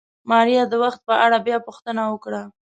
ماريا 0.29 0.63
د 0.69 0.73
وخت 0.83 0.99
په 1.09 1.13
اړه 1.25 1.37
بيا 1.45 1.57
پوښتنه 1.67 2.01
وکړه. 2.13 2.41